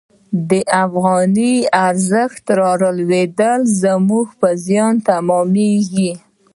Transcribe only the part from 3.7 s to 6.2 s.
زموږ په زیان تمامیږي.